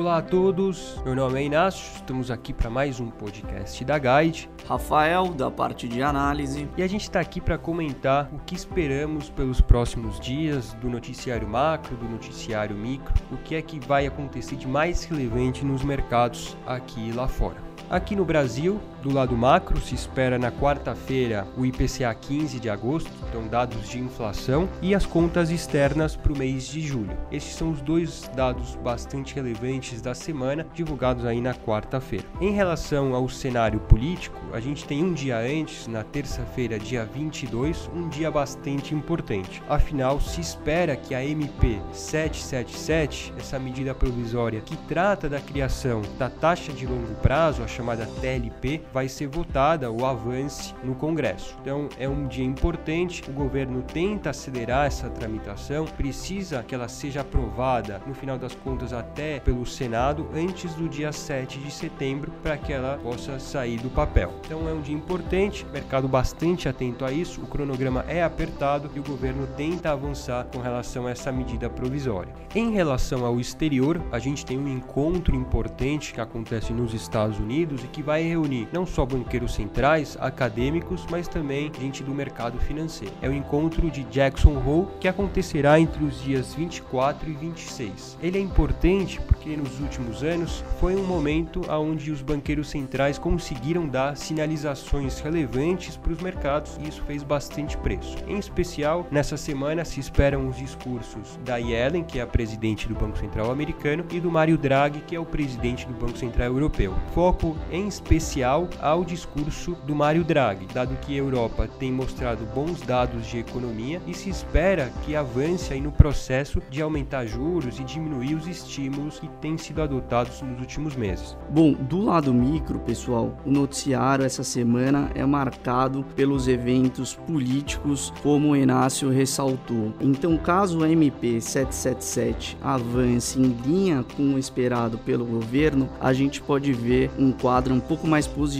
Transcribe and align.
Olá 0.00 0.16
a 0.16 0.22
todos, 0.22 0.98
meu 1.04 1.14
nome 1.14 1.40
é 1.40 1.44
Inácio, 1.44 1.96
estamos 1.96 2.30
aqui 2.30 2.54
para 2.54 2.70
mais 2.70 2.98
um 3.00 3.10
podcast 3.10 3.84
da 3.84 3.98
Guide. 3.98 4.48
Rafael, 4.66 5.34
da 5.34 5.50
parte 5.50 5.86
de 5.86 6.02
análise. 6.02 6.66
E 6.74 6.82
a 6.82 6.88
gente 6.88 7.02
está 7.02 7.20
aqui 7.20 7.38
para 7.38 7.58
comentar 7.58 8.30
o 8.32 8.38
que 8.38 8.54
esperamos 8.54 9.28
pelos 9.28 9.60
próximos 9.60 10.18
dias 10.18 10.72
do 10.80 10.88
noticiário 10.88 11.46
macro, 11.46 11.98
do 11.98 12.08
noticiário 12.08 12.74
micro, 12.74 13.12
o 13.30 13.36
que 13.36 13.54
é 13.54 13.60
que 13.60 13.78
vai 13.78 14.06
acontecer 14.06 14.56
de 14.56 14.66
mais 14.66 15.04
relevante 15.04 15.66
nos 15.66 15.84
mercados 15.84 16.56
aqui 16.66 17.10
e 17.10 17.12
lá 17.12 17.28
fora. 17.28 17.62
Aqui 17.90 18.16
no 18.16 18.24
Brasil, 18.24 18.80
do 19.02 19.12
lado 19.12 19.36
macro, 19.36 19.80
se 19.80 19.94
espera 19.94 20.38
na 20.38 20.50
quarta-feira 20.50 21.46
o 21.56 21.64
IPCA 21.64 22.14
15 22.14 22.60
de 22.60 22.68
agosto, 22.68 23.10
então 23.28 23.46
dados 23.46 23.88
de 23.88 23.98
inflação, 23.98 24.68
e 24.82 24.94
as 24.94 25.06
contas 25.06 25.50
externas 25.50 26.16
para 26.16 26.32
o 26.32 26.38
mês 26.38 26.68
de 26.68 26.80
julho. 26.80 27.16
Esses 27.32 27.54
são 27.54 27.70
os 27.70 27.80
dois 27.80 28.30
dados 28.34 28.76
bastante 28.76 29.34
relevantes 29.34 30.00
da 30.00 30.14
semana, 30.14 30.66
divulgados 30.74 31.24
aí 31.24 31.40
na 31.40 31.54
quarta-feira. 31.54 32.26
Em 32.40 32.52
relação 32.52 33.14
ao 33.14 33.28
cenário 33.28 33.80
político, 33.80 34.38
a 34.52 34.60
gente 34.60 34.84
tem 34.84 35.02
um 35.04 35.12
dia 35.12 35.38
antes, 35.38 35.86
na 35.86 36.02
terça-feira, 36.02 36.78
dia 36.78 37.04
22, 37.04 37.90
um 37.94 38.08
dia 38.08 38.30
bastante 38.30 38.94
importante. 38.94 39.62
Afinal, 39.68 40.20
se 40.20 40.40
espera 40.40 40.96
que 40.96 41.14
a 41.14 41.24
MP 41.24 41.80
777, 41.92 43.32
essa 43.38 43.58
medida 43.58 43.94
provisória 43.94 44.60
que 44.60 44.76
trata 44.76 45.28
da 45.28 45.40
criação 45.40 46.02
da 46.18 46.28
taxa 46.28 46.72
de 46.72 46.86
longo 46.86 47.14
prazo, 47.16 47.62
a 47.62 47.66
chamada 47.66 48.06
TLP, 48.20 48.82
vai 48.92 49.08
ser 49.08 49.26
votada 49.26 49.90
ou 49.90 50.06
avance 50.06 50.74
no 50.82 50.94
Congresso. 50.94 51.56
Então 51.60 51.88
é 51.98 52.08
um 52.08 52.26
dia 52.26 52.44
importante, 52.44 53.22
o 53.28 53.32
governo 53.32 53.82
tenta 53.82 54.30
acelerar 54.30 54.86
essa 54.86 55.08
tramitação, 55.10 55.84
precisa 55.84 56.62
que 56.62 56.74
ela 56.74 56.88
seja 56.88 57.20
aprovada 57.20 58.00
no 58.06 58.14
final 58.14 58.38
das 58.38 58.54
contas 58.54 58.92
até 58.92 59.40
pelo 59.40 59.66
Senado 59.66 60.28
antes 60.34 60.74
do 60.74 60.88
dia 60.88 61.12
7 61.12 61.58
de 61.58 61.70
setembro 61.70 62.32
para 62.42 62.56
que 62.56 62.72
ela 62.72 62.98
possa 63.02 63.38
sair 63.38 63.78
do 63.78 63.90
papel. 63.90 64.32
Então 64.44 64.68
é 64.68 64.72
um 64.72 64.80
dia 64.80 64.94
importante, 64.94 65.66
mercado 65.72 66.08
bastante 66.08 66.68
atento 66.68 67.04
a 67.04 67.12
isso, 67.12 67.40
o 67.42 67.46
cronograma 67.46 68.04
é 68.08 68.22
apertado 68.22 68.90
e 68.94 69.00
o 69.00 69.04
governo 69.04 69.46
tenta 69.56 69.90
avançar 69.92 70.44
com 70.52 70.60
relação 70.60 71.06
a 71.06 71.10
essa 71.10 71.30
medida 71.30 71.68
provisória. 71.68 72.32
Em 72.54 72.72
relação 72.72 73.24
ao 73.24 73.38
exterior, 73.38 74.00
a 74.10 74.18
gente 74.18 74.44
tem 74.44 74.58
um 74.58 74.68
encontro 74.68 75.36
importante 75.36 76.12
que 76.12 76.20
acontece 76.20 76.72
nos 76.72 76.94
Estados 76.94 77.38
Unidos 77.38 77.50
Unidos 77.50 77.82
e 77.82 77.88
que 77.88 78.02
vai 78.02 78.22
reunir 78.22 78.68
não 78.72 78.79
só 78.86 79.04
banqueiros 79.04 79.54
centrais, 79.54 80.16
acadêmicos, 80.20 81.06
mas 81.10 81.28
também 81.28 81.70
gente 81.78 82.02
do 82.02 82.14
mercado 82.14 82.58
financeiro. 82.58 83.14
É 83.22 83.28
o 83.28 83.32
encontro 83.32 83.90
de 83.90 84.04
Jackson 84.04 84.62
Hole 84.64 84.88
que 85.00 85.08
acontecerá 85.08 85.78
entre 85.78 86.04
os 86.04 86.22
dias 86.22 86.54
24 86.54 87.30
e 87.30 87.34
26. 87.34 88.18
Ele 88.22 88.38
é 88.38 88.40
importante 88.40 89.20
porque 89.20 89.56
nos 89.56 89.80
últimos 89.80 90.22
anos 90.22 90.64
foi 90.78 90.96
um 90.96 91.04
momento 91.04 91.62
onde 91.70 92.10
os 92.10 92.22
banqueiros 92.22 92.70
centrais 92.70 93.18
conseguiram 93.18 93.86
dar 93.86 94.16
sinalizações 94.16 95.20
relevantes 95.20 95.96
para 95.96 96.12
os 96.12 96.20
mercados 96.20 96.76
e 96.78 96.88
isso 96.88 97.02
fez 97.02 97.22
bastante 97.22 97.76
preço. 97.76 98.16
Em 98.26 98.38
especial, 98.38 99.06
nessa 99.10 99.36
semana 99.36 99.84
se 99.84 100.00
esperam 100.00 100.48
os 100.48 100.56
discursos 100.56 101.38
da 101.44 101.56
Yellen, 101.56 102.04
que 102.04 102.18
é 102.18 102.22
a 102.22 102.26
presidente 102.26 102.88
do 102.88 102.94
Banco 102.94 103.18
Central 103.18 103.50
americano, 103.50 104.04
e 104.10 104.20
do 104.20 104.30
Mario 104.30 104.58
Draghi, 104.58 105.00
que 105.00 105.16
é 105.16 105.20
o 105.20 105.24
presidente 105.24 105.86
do 105.86 105.94
Banco 105.94 106.18
Central 106.18 106.48
europeu. 106.48 106.94
Foco 107.14 107.56
em 107.70 107.88
especial 107.88 108.68
ao 108.80 109.04
discurso 109.04 109.76
do 109.86 109.94
Mário 109.94 110.22
Draghi, 110.22 110.66
dado 110.72 110.96
que 110.96 111.14
a 111.14 111.18
Europa 111.18 111.68
tem 111.78 111.92
mostrado 111.92 112.44
bons 112.54 112.80
dados 112.80 113.26
de 113.26 113.38
economia 113.38 114.00
e 114.06 114.14
se 114.14 114.30
espera 114.30 114.92
que 115.04 115.16
avance 115.16 115.72
aí 115.72 115.80
no 115.80 115.90
processo 115.92 116.62
de 116.70 116.80
aumentar 116.80 117.26
juros 117.26 117.78
e 117.80 117.84
diminuir 117.84 118.34
os 118.34 118.46
estímulos 118.46 119.18
que 119.18 119.28
têm 119.40 119.58
sido 119.58 119.82
adotados 119.82 120.40
nos 120.42 120.60
últimos 120.60 120.96
meses. 120.96 121.36
Bom, 121.50 121.72
do 121.72 122.00
lado 122.00 122.32
micro, 122.32 122.78
pessoal, 122.80 123.36
o 123.44 123.50
noticiário 123.50 124.24
essa 124.24 124.44
semana 124.44 125.10
é 125.14 125.24
marcado 125.26 126.04
pelos 126.14 126.48
eventos 126.48 127.14
políticos, 127.14 128.12
como 128.22 128.50
o 128.50 128.56
Inácio 128.56 129.10
ressaltou. 129.10 129.92
Então, 130.00 130.36
caso 130.36 130.80
o 130.80 130.86
MP 130.86 131.40
777 131.40 132.56
avance 132.62 133.38
em 133.38 133.56
linha 133.66 134.04
com 134.16 134.34
o 134.34 134.38
esperado 134.38 134.98
pelo 134.98 135.24
governo, 135.24 135.88
a 136.00 136.12
gente 136.12 136.40
pode 136.40 136.72
ver 136.72 137.10
um 137.18 137.32
quadro 137.32 137.74
um 137.74 137.80
pouco 137.80 138.06
mais 138.06 138.26
positivo 138.26 138.59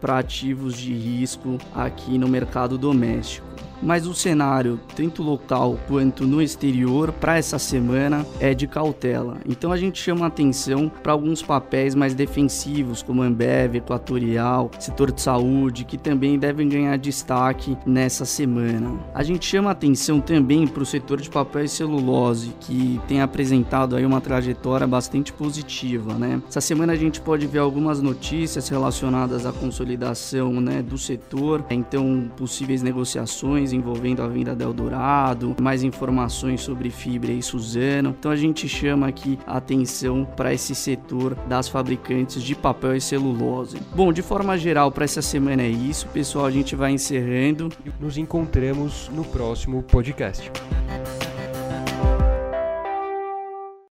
para 0.00 0.18
ativos 0.18 0.76
de 0.76 0.92
risco 0.92 1.58
aqui 1.74 2.18
no 2.18 2.28
mercado 2.28 2.76
doméstico 2.76 3.46
mas 3.82 4.06
o 4.06 4.14
cenário, 4.14 4.80
tanto 4.94 5.22
local 5.22 5.78
quanto 5.88 6.26
no 6.26 6.42
exterior, 6.42 7.12
para 7.12 7.38
essa 7.38 7.58
semana 7.58 8.26
é 8.38 8.54
de 8.54 8.66
cautela. 8.66 9.38
Então 9.46 9.72
a 9.72 9.76
gente 9.76 10.00
chama 10.00 10.26
atenção 10.26 10.90
para 11.02 11.12
alguns 11.12 11.42
papéis 11.42 11.94
mais 11.94 12.14
defensivos, 12.14 13.02
como 13.02 13.22
Ambev, 13.22 13.76
Equatorial, 13.76 14.70
setor 14.78 15.12
de 15.12 15.20
saúde, 15.20 15.84
que 15.84 15.98
também 15.98 16.38
devem 16.38 16.68
ganhar 16.68 16.96
destaque 16.98 17.76
nessa 17.86 18.24
semana. 18.24 18.98
A 19.14 19.22
gente 19.22 19.46
chama 19.46 19.70
atenção 19.70 20.20
também 20.20 20.66
para 20.66 20.82
o 20.82 20.86
setor 20.86 21.20
de 21.20 21.30
papel 21.30 21.64
e 21.64 21.68
celulose, 21.68 22.54
que 22.60 23.00
tem 23.08 23.20
apresentado 23.20 23.96
aí 23.96 24.04
uma 24.04 24.20
trajetória 24.20 24.86
bastante 24.86 25.32
positiva, 25.32 26.14
né? 26.14 26.40
Essa 26.48 26.60
semana 26.60 26.92
a 26.92 26.96
gente 26.96 27.20
pode 27.20 27.46
ver 27.46 27.58
algumas 27.58 28.00
notícias 28.00 28.68
relacionadas 28.68 29.46
à 29.46 29.52
consolidação, 29.52 30.60
né, 30.60 30.82
do 30.82 30.98
setor, 30.98 31.64
então 31.70 32.30
possíveis 32.36 32.82
negociações 32.82 33.69
envolvendo 33.72 34.22
a 34.22 34.28
venda 34.28 34.54
da 34.54 34.64
Eldorado, 34.64 35.56
mais 35.60 35.82
informações 35.82 36.60
sobre 36.60 36.90
Fibra 36.90 37.32
e 37.32 37.42
Suzano. 37.42 38.14
Então 38.18 38.30
a 38.30 38.36
gente 38.36 38.68
chama 38.68 39.08
aqui 39.08 39.38
a 39.46 39.56
atenção 39.56 40.26
para 40.36 40.52
esse 40.52 40.74
setor 40.74 41.34
das 41.48 41.68
fabricantes 41.68 42.42
de 42.42 42.54
papel 42.54 42.96
e 42.96 43.00
celulose. 43.00 43.78
Bom, 43.94 44.12
de 44.12 44.22
forma 44.22 44.56
geral, 44.56 44.90
para 44.90 45.04
essa 45.04 45.22
semana 45.22 45.62
é 45.62 45.68
isso, 45.68 46.06
pessoal. 46.08 46.46
A 46.46 46.50
gente 46.50 46.74
vai 46.74 46.92
encerrando. 46.92 47.70
Nos 47.98 48.16
encontramos 48.16 49.10
no 49.14 49.24
próximo 49.24 49.82
podcast. 49.82 50.50